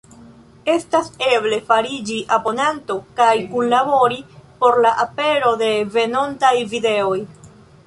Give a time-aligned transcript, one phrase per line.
[0.75, 4.19] Estas eble fariĝi abonanto kaj kunlabori
[4.65, 7.17] por la apero de venontaj videoj.